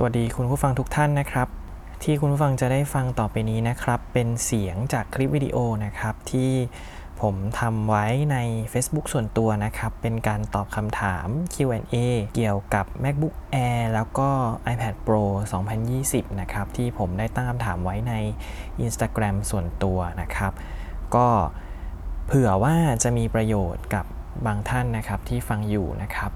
[0.00, 1.48] สวัสดีคุณผู้ฟังทุกท่านนะครับ
[2.02, 6.52] ที่คุณผู้ฟังจะได้ฟังต่อไปนี้นะครับ เป็นเสียงจากคลิปวิดีโอนะครับ ที่
[7.20, 8.36] ผมทำไว้ใน
[8.72, 11.96] Facebook ส่วนตัวนะครับ เป็นการตอบคำถาม Q&A
[12.34, 14.28] เกี่ยวกับ MacBook Air แล้วก็
[14.72, 15.24] iPad Pro
[15.82, 18.14] 2020 นะครับ ที่ผมได้ตั้งคำถามไว้ใน
[18.84, 20.52] Instagram ส่วนตัวนะครับ
[21.14, 21.28] ก็
[22.26, 24.04] เผื่อว่าจะมีประโยชน์กับ
[24.46, 26.32] บางท่านนะครับที่ฟังอยู่นะครับ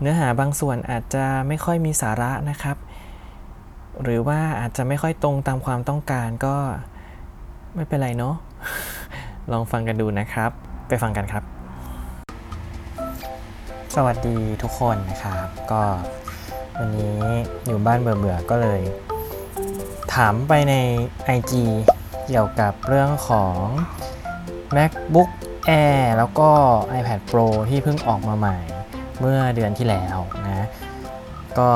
[0.00, 2.76] เนื้อหาบางส่วนอาจจะไม่ค่อยมีสาระนะครับ
[4.02, 6.56] หรือว่าอาจจะไม่ค่อยตรงตามความต้องการก็
[7.74, 8.34] ไม่เป็นไรเนาะ
[9.52, 10.50] ลองฟังกันดูนะครับ
[10.88, 11.44] ไปฟังกันครับ
[13.94, 15.82] สวัสดีทุกคนนะครับ ก็
[16.78, 17.18] วันนี้
[17.66, 18.80] อยู่บ้านเบื่อๆก็เลย
[20.14, 20.74] ถามไปใน
[21.36, 21.52] IG
[22.26, 23.54] เกี่ยวกับเรื่องของ
[24.76, 25.30] MacBook
[25.68, 26.50] Air แล้วก็
[26.98, 28.58] iPad Pro ที่เพิ่งออกมาใหม่
[29.20, 30.66] เมื่อเดือนที่แล้วนะ
[31.58, 31.70] ก็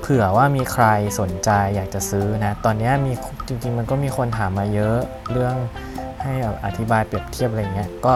[0.00, 0.84] เผื่อว่ามีใคร
[1.20, 3.12] สนใจอยากจะซื้อนะ ตอนนี้มี
[3.48, 4.98] จริงๆ มันก็มีคนถามมาเยอะ
[5.32, 5.54] เรื่อง
[6.22, 8.14] ให้แบบอธิบายเปรียบเทียบอะไรเงี้ยก็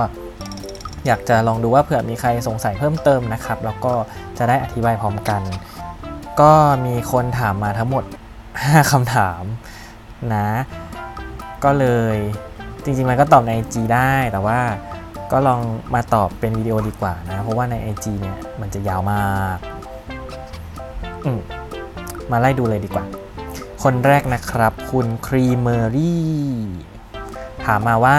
[1.06, 3.92] อยากจะลองดูว่าเผื่อมีใครสงสัยเพิ่มเติมนะครับ แล้วก็
[4.38, 5.42] จะได้อธิบายพร้อมกัน
[6.41, 6.52] ก็
[6.86, 8.04] มีคนถามมาทั้งหมด
[8.50, 9.42] 5คำถาม
[10.34, 10.48] นะ
[11.64, 12.16] ก็เลย
[12.84, 14.60] จริงๆมันก็ตอบใน IG ได้แต่ว่า
[15.32, 15.60] ก็ลอง
[15.94, 19.58] มาตอบเป็นวิดีโอดีกว่านะ เพราะว่าใน IG เนี่ยมันจะยาวมาก
[21.24, 21.40] อืม
[22.30, 23.04] มาไล่ดูเลยดีกว่า
[23.82, 26.32] คนแรกนะครับ คุณครีเมอรี่
[27.64, 28.18] ถามมาว่า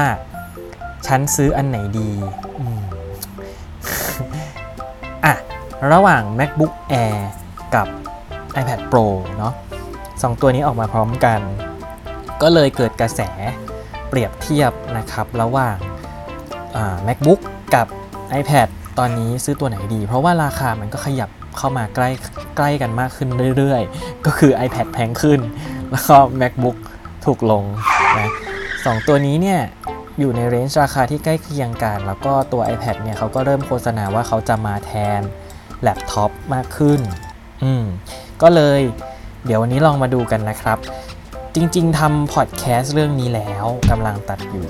[1.07, 2.11] ฉันซื้ออันไหนดี
[5.25, 5.33] อะ
[5.91, 6.73] ระหว่าง MacBook
[7.03, 7.17] Air
[7.75, 7.87] กับ
[8.61, 9.05] iPad Pro
[9.37, 9.53] เนาะ
[10.21, 11.39] สองตัวนี้ออกมาพร้อมกัน
[12.41, 13.21] ก็เลยเกิดกระแส
[14.09, 15.77] เปรียบเทียบนะครับ ระหว่าง
[17.07, 17.39] MacBook
[17.75, 17.87] กับ
[18.39, 18.67] iPad
[18.99, 22.09] ตอนนี้ซื้อตัวไหนดี เพราะว่าราคามันก็ขยับเข้ามาใกล้
[22.57, 25.39] ใกล้กันมากขึ้นเรื่อยๆ ก็คือ iPad แพงขึ้น
[25.91, 26.77] แล้วก็ MacBook
[27.25, 27.63] ถูกลง
[28.19, 28.29] นะ
[28.85, 29.61] สองตัวนี้เนี่ย
[30.19, 35.21] อยู่ในเรนจ์ราคาที่ใกล้เคียงกัน แล้วก็ตัว iPad เนี่ยเขาก็เริ่มโฆษณาว่าเขาจะมาแทน
[35.81, 36.99] แล็ปท็อปมากขึ้น
[37.63, 37.83] อืม
[38.41, 38.81] ก็เลย
[39.45, 40.77] เดี๋ยววันนี้ลองมาดูกันนะครับ
[41.55, 44.67] จริง ๆทำพอดแคสต์เรื่องนี้แล้วกำลังตัดอยู่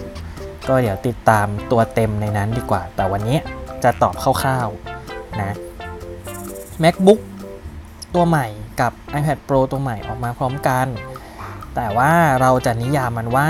[0.69, 3.38] ก็เดี๋ยวติดตามตัวเต็มในนั้นดีกว่า แต่วันนี้
[3.84, 5.56] จะตอบคร่าวๆนะ
[6.84, 7.19] MacBook
[8.16, 8.47] ตัวใหม่
[8.81, 10.88] กับ iPad Pro ตัวใหม่ออกมาพร้อมกัน
[11.75, 13.50] แต่ว่าเราจะนิยามมันว่า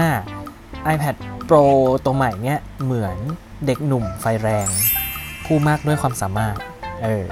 [0.94, 1.16] iPad
[1.50, 1.64] Pro
[2.06, 3.18] ตัวใหม่เนี่ยเหมือน
[3.66, 4.68] เด็กหนุ่มไฟแรง
[5.46, 6.56] ผู้มากด้วยความสามารถ
[7.04, 7.26] เออ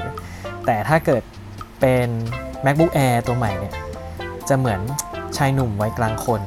[0.66, 1.24] แต่ถ้าเกิด
[1.80, 2.08] เป็น
[2.66, 3.74] MacBook Air ตัวใหม่เนี่ย
[4.50, 4.80] จะเหมือน
[5.38, 6.42] ชายหนุ่มวัยกลางคน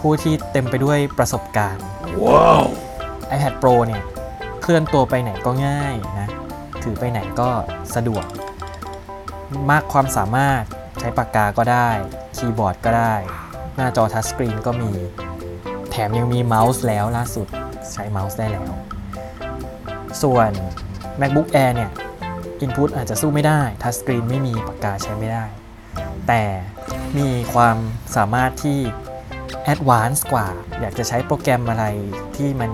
[0.00, 1.84] ผู้ที่เต็มไปด้วยประสบการณ์
[2.24, 2.64] ว้าว
[3.34, 4.02] iPad Pro เนี่ย
[4.62, 6.28] เคลื่อนตัวไปไหนก็ง่ายนะ
[6.82, 7.50] ถือไปไหนก็
[7.94, 8.24] สะดวก
[9.70, 10.62] มากความสามารถ
[11.00, 11.88] ใช้ปากกาก็ได้
[12.36, 13.14] คีย์บอร์ดก็ได้
[13.76, 14.90] หน้าจอทัชสกรีนก็มี
[15.90, 17.46] แถมยังมีเมาส์แล้วล่าสุด
[17.92, 18.72] ใช้เมาส์ได้แล้ว
[20.22, 20.50] ส่วน
[21.20, 21.90] MacBook Air เนี่ย
[22.64, 25.44] Input อาจจะสู้ไม่ได้ทัชสกรีนไม่มีปากกาใช้ไม่ได้
[26.28, 26.42] แต่
[27.18, 27.76] มีความ
[28.16, 28.78] สามารถที่
[29.72, 30.46] Advanced กว่า
[30.80, 31.84] อยากจะใช้โปรแกรมอะไร
[32.36, 32.70] ที่มัน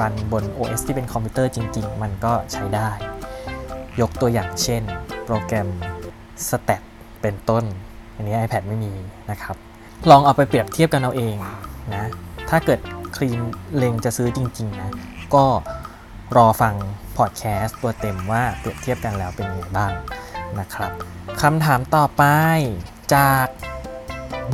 [0.00, 2.90] รันบน OS ที่เป็นคอมพิวเตอร์จริง ๆ มันก็ใช้ได้
[4.00, 4.82] ยกตัวอย่างเช่น
[5.24, 5.68] โปรแกรม
[6.48, 6.82] Stat
[7.22, 7.64] เป็นต้น
[8.14, 8.92] อันนี้ iPad ไม่มี
[9.30, 9.56] นะครับ
[10.10, 11.34] ลองเอาไปเปรียบเทียบกันเอาเอง
[11.94, 12.04] นะ
[12.50, 12.80] ถ้าเกิด
[13.16, 13.40] ครีม
[13.76, 14.90] เลงจะซื้อจริง ๆ นะ
[15.34, 15.44] ก็
[16.36, 16.74] รอฟัง
[17.16, 19.92] พอดแคสต์ตัวเต็มว่าเปรียบเทียบกันแล้วเป็นยังไงบ้าง
[20.60, 20.90] นะครับ
[21.42, 22.24] คำถามต่อไป
[23.14, 23.46] จาก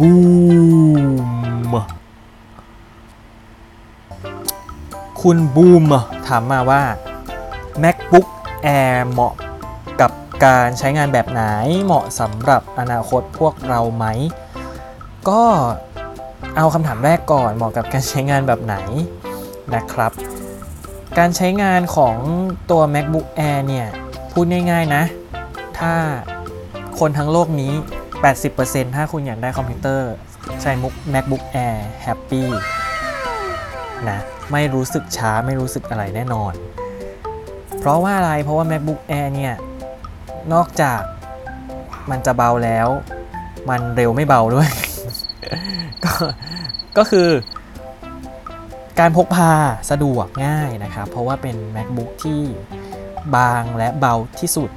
[0.00, 0.14] บู
[1.72, 1.74] ม
[5.20, 5.84] คุณบูม
[6.26, 6.82] ถามมาว่า
[7.82, 8.26] MacBook
[8.66, 9.34] Air เหมาะ
[10.00, 10.10] กับ
[10.44, 11.42] การใช้งานแบบไหน
[11.84, 14.06] เหมาะสำหรับอนาคตพวกเราไหม
[15.28, 15.42] ก็
[16.56, 18.76] เอาคำถามแรกก่อนเหมาะกับการใช้งานแบบไหน
[19.74, 20.12] นะครับ
[21.18, 22.16] การใช้งานของ
[22.70, 23.86] ตัว MacBook Air เนี่ย
[24.32, 25.02] พูดง่ายๆนะ
[25.78, 25.92] ถ้า
[26.98, 27.72] คนทั้งโลกนี้
[28.28, 30.12] 80%ถ้าคุณอยากได้คอมพิวเตอร์
[30.62, 32.44] ใช้มุก MacBook Air Happy
[34.08, 34.18] นะ
[34.52, 36.52] ไม่รู้สึกช้าไม่รู้สึกอะไรแน่นอน
[37.78, 39.54] เพราะว่าอะไรเพราะว่า MacBook Air เนี่ย
[40.52, 41.00] นอกจาก
[42.10, 42.88] มันจะเบาแล้ว
[43.70, 44.70] มันเร็วไม่เบาด้วย
[46.04, 46.12] ก็
[46.98, 47.28] ก็คือ
[49.00, 49.52] การพกพา
[49.90, 52.40] สะดวกง่ายนะครับ เพราะว่าเป็น MacBook ที่
[53.36, 54.70] บางและเบาที่สุด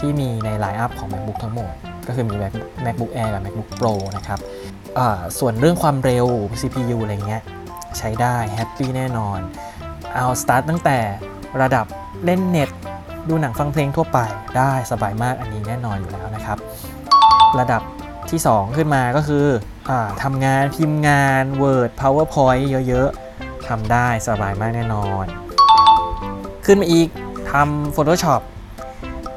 [0.00, 1.70] ที่มีในไลน์อัพของ MacBook ทั้งหมด
[2.08, 2.34] ก็คือมี
[2.84, 4.40] MacBook Air กับ MacBook Pro นะครับ
[5.38, 6.26] ส่วนเรื่องความเร็ว
[6.60, 7.42] CPU อะไรเงี้ย
[7.98, 9.40] ใช้ได้แฮปปี้แน่นอน
[10.14, 10.98] เอาสตาร์ตตั้งแต่
[11.62, 11.86] ระดับ
[12.24, 12.70] เล่นเน็ต
[13.28, 14.18] ดูหนังฟังเพลงทั่วไป
[14.58, 16.58] ได้สบายมากอันนี้แน่นอนอยู่แล้วนะครับ
[17.60, 17.82] ระดับ
[18.30, 19.46] ที่ 2 ขึ้นมาก็คือ
[19.90, 19.92] อ
[20.22, 25.24] ทำงานพิมพ์งาน Word PowerPoint เยอะๆทำได้สบายมากแน่นอน
[26.66, 27.08] ขึ้นมาอีก
[27.50, 28.42] ทำ Photoshop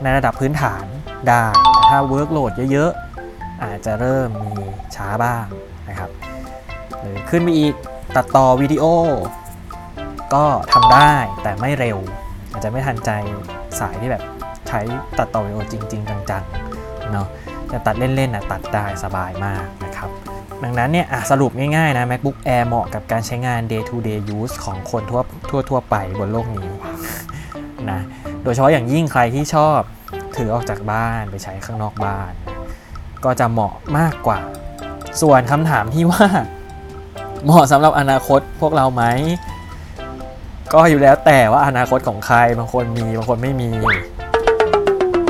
[0.03, 0.85] ในระดับพื้นฐาน
[1.27, 1.43] ได้
[1.73, 4.53] แต่ถ้า Workload เยอะๆ อาจจะเริ่มมี
[4.95, 5.45] ช้าบ้าง
[5.89, 6.09] นะครับ
[6.99, 7.73] หรือขึ้นไปอีก
[8.15, 8.85] ตัดต่อวิดีโอ
[10.33, 11.97] ก็ทำได้แต่ไม่เร็ว
[12.51, 13.11] อาจจะไม่ทันใจ
[13.79, 14.23] สายที่แบบ
[14.67, 14.79] ใช้
[15.17, 17.27] ตัดต่อวิดีโอจริง ๆ จังๆเนาะ
[17.69, 20.09] แต่ตัดเล่นๆนะตัดได้สบายมากนะครับ
[20.63, 26.69] ดังนั้นเนี่ยสรุปง่ายๆนะ MacBook Air เหมาะกับการใช้งาน day to day use ของคนทั่วทั่วทั่วไปบนโลกนี้
[27.91, 27.99] นะ
[28.43, 29.79] โดยเฉพาะอย่างยิ่งใครที่ชอบ
[30.37, 32.31] ถือออกจากบ้านไปใช้ข้างนอกบ้าน
[33.23, 34.39] ก็จะเหมาะมากกว่า
[35.21, 36.27] ส่วนคำถามที่ว่า
[37.43, 39.03] เหมาะสำหรับอนาคตพวกเราไหม
[40.73, 43.69] ก็อยู่แล้วแต่ว่าอนาคตของใครบางคนมีบางคนไม่มี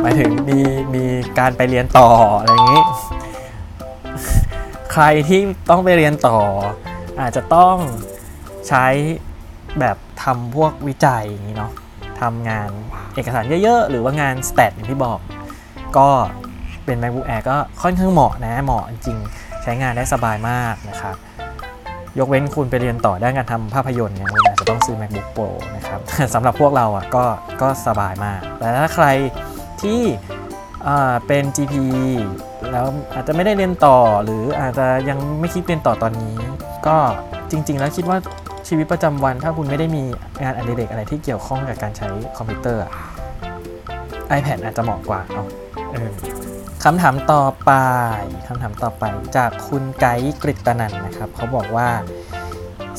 [0.01, 0.59] หมายถึงมี
[0.95, 1.06] มี
[1.39, 2.83] การไปเรียนต่ออะไรอย่างนี้
[4.94, 6.39] ใครที่ต้องไปเรียนต่อ
[7.19, 7.75] อาจจะต้อง
[8.68, 8.86] ใช้
[9.80, 11.71] แบบทำพวกวิจัยอย่างนี้เนาะ
[12.22, 12.69] ทำงาน
[13.16, 15.19] เอกสารเยอะๆ หรือว่างานสแตทอย่างที่บอก
[15.98, 16.10] ก็
[16.86, 19.18] เป็น MacBook Air ก็ค่อนข้างเหมาะนะเหมาะจริง
[19.64, 21.16] ใช้งานได้สบายมากนะครับ
[22.19, 26.00] ยกเว้นคุณไปเรียนต่อด้านการทำภาพยนตร์เนี่ยคุณอาจจะต้องซื้อ MacBook Pro นะครับ
[26.34, 27.24] สำหรับพวกเราอะก็
[27.62, 29.06] ก็สบายมาก แต่ถ้าใคร
[29.81, 30.00] ที่
[31.28, 31.75] เป็น GP
[32.72, 36.36] แล้วอาจจะไม่ได้เรียนต่อหรืออาจจะยังไม่คิดเรียนต่อตอนนี้
[36.88, 36.98] ก็
[37.52, 38.18] จริง ๆ แล้วคิดว่า
[38.68, 40.04] ชีวิตประจำวัน ถ้าคุณไม่ได้มี
[40.44, 42.84] งานอดิเรกอะไรที่เกี่ยวข้องกับการใช้คอมพิวเตอร์
[44.38, 45.48] iPad อาจจะเหมาะกว่าเนาะ
[46.84, 47.72] คำถามต่อไป
[48.48, 49.04] คำถามต่อไป
[49.38, 51.90] จากคุณไกด์กฤตนันนะครับ เขาบอกว่า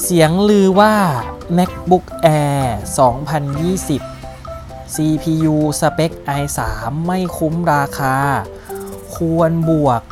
[0.03, 0.95] เสียงลือว่า
[1.57, 2.05] MacBook
[2.43, 2.65] Air
[4.19, 6.61] 2020 CPU สเปค i3
[7.07, 8.17] ไม่คุ้มราคา
[9.17, 10.03] ควรบวก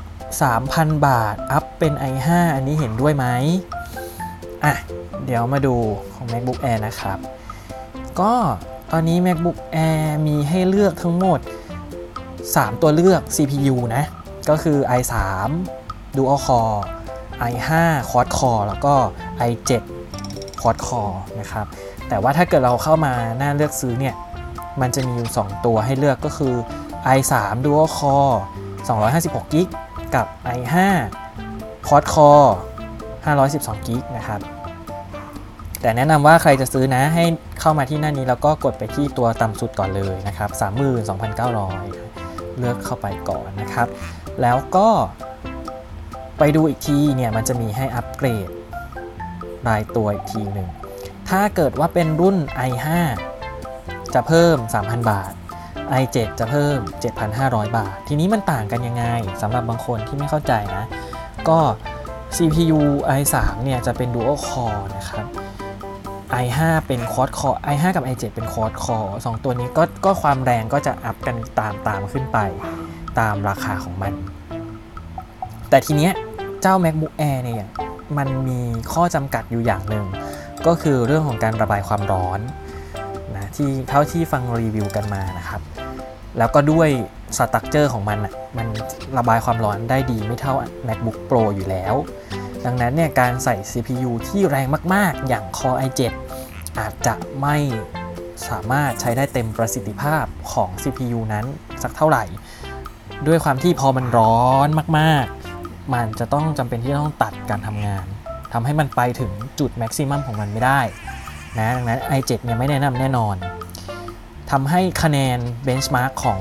[0.49, 3.27] 3,000 บาท อัพเป็น i5 อันนี้เห็นด้วยไหม
[4.65, 4.75] อะ
[5.25, 5.75] เดี๋ยวมาดู
[6.15, 7.19] ของ MacBook Air นะครับ
[8.21, 8.33] ก็
[8.93, 11.41] ตอนนี้ MacBook Air มีให้เลือกทั้งหมด
[12.11, 14.05] 3 ตัวเลือก CPU นะ
[14.49, 15.15] ก็คือ i3
[16.17, 16.79] Dual Core
[17.51, 17.71] i5
[18.11, 18.95] Quad Core แล้วก็
[19.51, 19.71] i7
[20.61, 21.67] Quad Core นะครับ
[22.09, 24.15] แต่ว่าถ้าเกิดเราเข้ามาหน้าเลือกซื้อเนี่ย
[24.81, 26.55] มันจะมีอยู่ 2 ตัวให้เลือกก็คือ
[27.17, 27.33] i3
[27.65, 28.37] Dual Core
[28.89, 29.67] 256 g b
[30.15, 30.27] กับ
[30.57, 30.75] i5
[31.87, 32.49] Quad Core
[33.25, 34.41] 512 g b นะครับ
[35.81, 37.25] แต่แนะนำว่าใครจะซื้อนะให้
[37.61, 40.51] เข้ามาที่หน้านี้แล้วก็กดไปที่ตัวต่ำสุดก่อนเลยนะครับ
[41.75, 43.89] 32,900 เลือกเข้าไปก่อนนะครับ
[44.43, 44.89] แล้วก็
[46.39, 48.49] ไปดูอีกทีเนี่ยมันจะมีให้อัปเกรด
[49.69, 50.69] รายตัวอีกทีหนึ่ง
[51.29, 52.37] ถ้าเกิดว่าเป็นรุ่น
[52.69, 52.87] i5
[54.15, 55.33] จะเพิ่ม 3,000 บาท
[56.01, 56.79] i7 จะเพิ่ม
[57.29, 59.05] 7,500 บาท ทีนี้มันต่างกันยังไง
[59.43, 60.85] สำหรับบางคนที่ไม่เข้าใจนะ
[61.49, 61.59] ก็
[62.37, 62.81] CPU
[63.19, 63.35] i3
[63.65, 65.27] เนี่ยจะเป็น dual core นะครับ
[66.45, 72.39] i5 เป็น quad core i5 กับ i7 เป็น quad core สองตัวนี้ก็ก็ความแรงก็จะอัพกันตามตามขึ้นไป
[73.19, 74.13] ตามราคาของมัน
[75.71, 76.13] แต่ทีเนี้ย
[76.63, 77.67] เจ้า MacBook Air เนี่ย
[78.19, 78.61] มันมี
[78.93, 80.07] ข้อจำกัดอยู่อย่างหนึ่ง
[80.67, 82.41] ก็คือเรื่องของการระบายความร้อน
[83.37, 85.61] นะที่เท่าที่ฟังรีวิวกันมานะครับ
[86.39, 86.89] แล้วก็ด้วย
[87.37, 88.67] สตั๊กเจอร์ของมันอะมัน
[89.19, 90.55] ระบายความร้อนได้ดีไม่เท่า
[90.89, 91.95] MacBook Pro อยู่แล้ว
[92.65, 96.01] ดังนั้นเนี่ยการใส่ CPU ที่แรงมาก ๆ อย่าง Core i7
[96.79, 97.57] อาจจะไม่
[98.49, 101.45] สามารถใช้ได้เต็มประสิทธิภาพของ CPU นั้น
[101.83, 102.25] สักเท่าไหร่
[103.27, 105.25] ด้วยความที่พอมันร้อนมาก
[105.61, 108.07] ๆ มันจะต้องจำเป็นที่จะต้องตัดการทำงาน
[108.53, 110.81] ทำให้มันไปถึงจุดแม็กซิมัมของมันไม่ได้
[111.59, 113.37] นะดังนั้น i7 เนี่ยไม่แนะนำแน่นอน
[114.51, 116.41] ทำให้คะแนนเบนช์มาร์กของ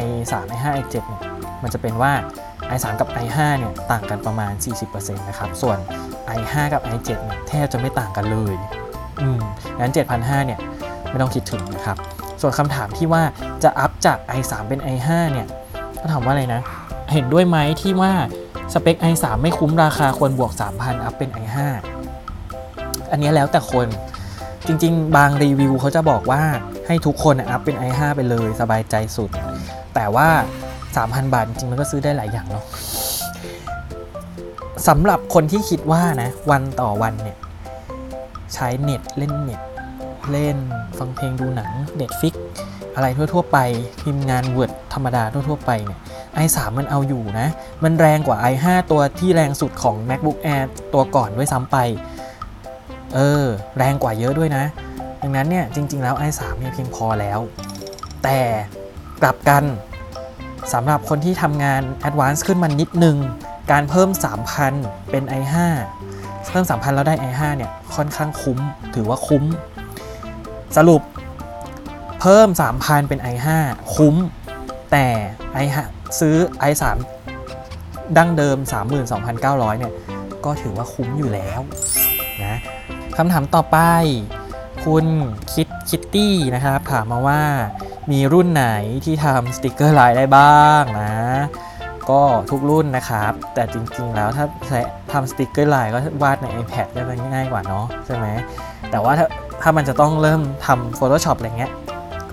[0.00, 1.22] i3 i5 i7 เนี่ย
[1.62, 2.12] มันจะเป็นว่า
[2.74, 4.52] i3 กับ i5 เนี่ยต่างกันประมาณ
[4.86, 5.78] 40%นะครับส่วน
[6.38, 8.54] i5 กับ i7 เนี่ยแทบจะไม่ต่างกันเลย
[9.20, 9.38] อืม
[9.80, 10.60] งั้น7,500เนี่ย
[11.10, 11.96] ไม่ต้องคิดถึงนะครับ
[12.40, 13.22] ส่วนคำถามที่ว่า
[13.62, 15.46] จะอัพจาก i3 เป็น i5 เนี่ย
[16.00, 16.62] ก็ถามว่าอะไรนะ
[17.12, 18.12] เห็นด้วยไหมที่ว่า
[18.74, 21.58] สเปค i3 ไม่คุ้มราคาควรบวก 3,000 อัพเป็น i5
[23.10, 23.86] อันนี้แล้วแต่คน
[24.66, 26.42] จริง ๆ บางรีวิวเขาจะบอกว่า
[26.86, 29.30] ให้ทุกคนอัพเป็น i5 ไปเลยสบายใจสุด
[29.94, 30.28] แต่ว่า
[30.94, 32.64] 3,000 บาท จริงๆมันก็ซื้อได้หลายอย่างเนาะ
[34.88, 37.38] สำหรับคนที่คิดว่านะ วันต่อวันเนี่ย
[38.54, 39.60] ใช้เน็ตเล่นเน็ต
[40.30, 40.58] เล่น
[40.98, 42.34] ฟังเพลงดูหนังเน็ตฟิก
[42.94, 43.58] อะไรทั่วๆไป
[44.00, 45.98] พิมพ์งาน Word ธรรมดาทั่วๆไปเนี่ย
[46.44, 47.46] i3 มันเอาอยู่นะ
[47.82, 51.76] มันแรงกว่า i5 ตัวที่แรงสุดของ MacBook Air ตัวก่อนด้วยซ้ำไป
[53.14, 53.44] เออ
[53.76, 54.64] แรงกว่าเยอะด้วยนะ
[55.22, 57.38] ดังนั้นเนี่ย จริง ๆ แล้ว i3 เนี่ยเพียงพอแล้ว
[58.24, 58.38] แต่
[59.22, 59.64] กลับกัน
[60.72, 63.16] สำหรับคนที่ทำงาน Advance ขึ้นมานิดนึง
[63.70, 64.08] การเพิ่ม
[64.60, 65.56] 3,000 เป็น i5
[66.48, 68.58] เพิ่ม 3,000 แล้วได้ i5 เนี่ยค่อนข้างคุ้ม
[68.94, 69.44] ถือว่าคุ้ม
[70.76, 71.02] สรุป
[72.20, 72.48] เพิ่ม
[72.78, 73.48] 3,000 เป็น i5
[73.94, 74.14] คุ้ม
[74.92, 75.06] แต่
[75.64, 75.76] i5
[76.20, 76.36] ซื้อ
[76.70, 76.84] i3
[78.16, 78.56] ดั้งเดิม
[79.18, 79.92] 32,900 เนี่ย
[80.44, 81.60] ก็ถือว่าคุ้มอยู่แล้ว
[82.44, 82.58] นะ
[83.16, 83.78] คำถามต่อไป
[84.84, 85.06] คุณ
[85.52, 87.42] คิดคิตตี้นะครับ ถามมาว่า
[88.10, 88.66] มีรุ่นไหน
[89.04, 91.14] ที่ทำสติกเกอร์ลายได้บ้างนะ
[92.10, 94.78] ก็ทุกรุ่นนะครับ แต่จริงๆแล้วถ้าใช้
[95.12, 98.26] ทำสติกเกอร์ลายก็วาดใน iPad ก็จะง่ายกว่าเนาะใช่ไหม
[98.90, 99.26] แต่ว่าถ้า
[99.62, 101.72] ถ้ามันจะต้องเริ่มทำ Photoshop อะไรเงี้ย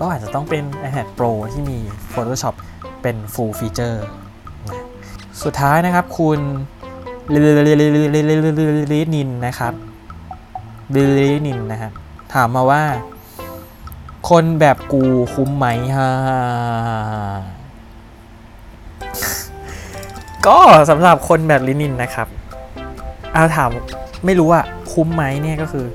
[0.02, 1.78] ็อาจจะต้องเป็น iPad Pro ที่มี
[2.14, 2.54] Photoshop
[3.02, 3.98] เป็น full feature
[5.42, 6.40] สุดท้ายนะครับคุณ
[7.32, 9.74] ลินินนะครับ
[10.94, 11.92] ลินินนะครับ
[12.34, 12.82] ถามมาว่า
[14.28, 15.02] คนแบบกู
[15.34, 16.10] คุ้มไหมฮะ
[20.46, 20.58] ก็
[20.90, 22.28] สำหรับคนแบบลินินนะครับ
[23.32, 23.70] เอาถาม
[24.26, 25.86] ไม่รู้อะคุ้มไหมเนี่ยก็คือ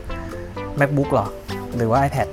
[0.79, 1.27] macbook หรอ
[1.75, 2.27] หรือว่า iPad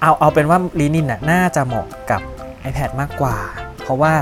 [0.00, 2.20] เอาเอาเป็นว่าลินินน่ะน่าจะเหมาะกับ
[2.68, 3.36] iPad มากกว่า
[3.82, 4.14] เพราะว่า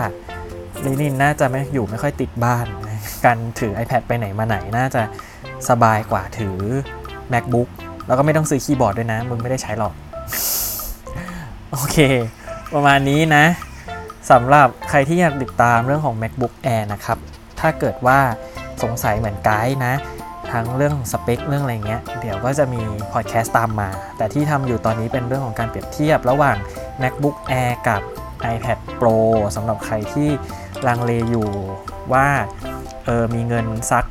[0.86, 2.66] ลินินน่าจะไม่อยู่ไม่ค่อยติดบ้าน
[3.24, 5.02] การถือ iPad ไปไหนมาไหนน่าจะ
[5.68, 6.56] สบายกว่าถือ
[7.32, 7.68] macbook
[8.06, 9.94] แล้วก็ไม่ต้องซื้อคีย์บอร์ดด้วยนะ มึงไม่ได้ใช้หรอก
[11.74, 11.98] โอเค
[12.74, 13.44] ประมาณนี้นะ
[14.30, 17.18] สำหรับใครที่อยากติดตามเรื่องของ macbook air นะครับ
[17.60, 18.20] ถ้าเกิดว่า
[18.82, 19.94] สงสัยเหมือนไกด์นะ
[20.50, 26.56] ทั้งเรื่องสเปค เรื่องอะไรเงี้ย เดี๋ยวก็จะมีพอดแคสต์ตามมา แต่ที่ทำอยู่ตอนนี้เป็นเรื่องของการเปรียบเทียบระหว่าง
[27.02, 28.00] macbook air กับ
[28.54, 29.18] iPad Pro
[29.56, 30.28] สำหรับใครที่
[30.86, 31.48] ลังเลอยู่
[32.12, 32.28] ว่า
[33.04, 34.04] เออมีเงินสัก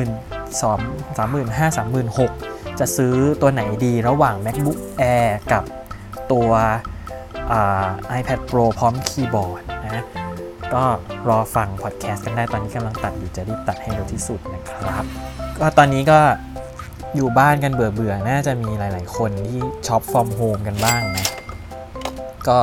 [0.00, 5.64] 30,000 2 35,000 36,000 จะซื้อตัวไหนดีระหว่าง macbook air กับ
[6.32, 6.52] ตัว
[8.18, 10.04] iPad Pro พร้อมคีย์บอร์ดนะ
[10.74, 10.84] ก็
[11.28, 15.04] รอฟังพอดแคสต์กันได้ตอนนี้กำลังตัดอยู่จะรีบตัดให้เร็วที่สุดนะครับ
[15.58, 16.18] ก็ตอนนี้ก็
[17.14, 21.26] อยู่บ้านกันเบื่อๆ น่าจะมีหลายๆ คนที่shop from home กันบ้างนะ
[22.48, 22.58] ก็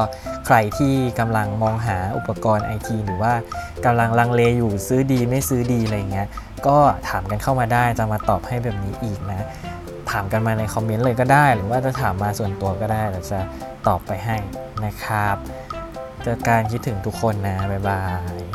[0.46, 3.34] ใครที่กำลังมองหาอุปกรณ์ไอทีหรือว่า
[3.86, 6.28] กำลังลังเลอยู่ซื้อดีไม่ซื้อดีอะไรเงี้ย
[6.68, 6.78] ก็
[7.10, 9.48] ถามกันเข้ามาได้จะมาตอบให้แบบนี้อีกนะ
[10.14, 13.40] ถามกันมาในคอมเมนต์เลยก็ได้ หรือว่าจะถามมาส่วนตัวก็ได้เราจะ
[13.88, 14.38] ตอบไปให้
[14.86, 15.36] นะครับ
[16.24, 18.53] เจอกันคิดถึงทุกคนนะ บ๊ายบาย